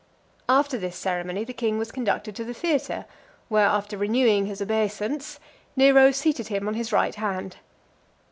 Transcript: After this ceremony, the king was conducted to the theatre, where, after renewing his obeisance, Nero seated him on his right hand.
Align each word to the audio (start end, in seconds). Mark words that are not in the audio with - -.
After 0.49 0.79
this 0.79 0.95
ceremony, 0.95 1.43
the 1.43 1.53
king 1.53 1.77
was 1.77 1.91
conducted 1.91 2.35
to 2.35 2.43
the 2.43 2.55
theatre, 2.55 3.05
where, 3.49 3.67
after 3.67 3.99
renewing 3.99 4.47
his 4.47 4.59
obeisance, 4.59 5.39
Nero 5.75 6.09
seated 6.09 6.47
him 6.47 6.67
on 6.67 6.73
his 6.73 6.91
right 6.91 7.13
hand. 7.13 7.57